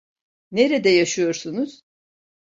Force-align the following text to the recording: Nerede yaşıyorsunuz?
Nerede 0.51 0.89
yaşıyorsunuz? 0.89 1.81